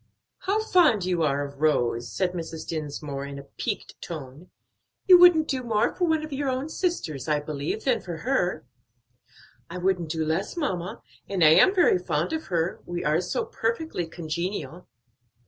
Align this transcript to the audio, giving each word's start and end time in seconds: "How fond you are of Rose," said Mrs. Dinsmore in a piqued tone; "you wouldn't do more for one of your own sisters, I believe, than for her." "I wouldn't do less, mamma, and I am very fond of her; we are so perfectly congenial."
"How 0.39 0.63
fond 0.63 1.05
you 1.05 1.21
are 1.21 1.45
of 1.45 1.61
Rose," 1.61 2.11
said 2.11 2.31
Mrs. 2.33 2.67
Dinsmore 2.67 3.23
in 3.23 3.37
a 3.37 3.43
piqued 3.43 4.01
tone; 4.01 4.49
"you 5.05 5.19
wouldn't 5.19 5.47
do 5.47 5.61
more 5.61 5.93
for 5.93 6.05
one 6.07 6.25
of 6.25 6.33
your 6.33 6.49
own 6.49 6.69
sisters, 6.69 7.27
I 7.27 7.39
believe, 7.39 7.83
than 7.83 8.01
for 8.01 8.17
her." 8.25 8.65
"I 9.69 9.77
wouldn't 9.77 10.09
do 10.09 10.25
less, 10.25 10.57
mamma, 10.57 11.03
and 11.29 11.43
I 11.43 11.49
am 11.49 11.75
very 11.75 11.99
fond 11.99 12.33
of 12.33 12.47
her; 12.47 12.81
we 12.87 13.05
are 13.05 13.21
so 13.21 13.45
perfectly 13.45 14.07
congenial." 14.07 14.87